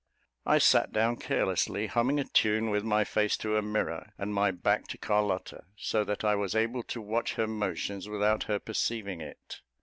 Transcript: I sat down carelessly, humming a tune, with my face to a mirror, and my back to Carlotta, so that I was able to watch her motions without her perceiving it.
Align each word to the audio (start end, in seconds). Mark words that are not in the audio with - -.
I 0.47 0.57
sat 0.57 0.91
down 0.91 1.17
carelessly, 1.17 1.85
humming 1.85 2.19
a 2.19 2.23
tune, 2.23 2.71
with 2.71 2.83
my 2.83 3.03
face 3.03 3.37
to 3.37 3.55
a 3.55 3.61
mirror, 3.61 4.13
and 4.17 4.33
my 4.33 4.49
back 4.49 4.87
to 4.87 4.97
Carlotta, 4.97 5.65
so 5.77 6.03
that 6.05 6.23
I 6.23 6.33
was 6.33 6.55
able 6.55 6.81
to 6.81 6.99
watch 7.03 7.35
her 7.35 7.45
motions 7.45 8.09
without 8.09 8.45
her 8.45 8.57
perceiving 8.57 9.21
it. 9.21 9.61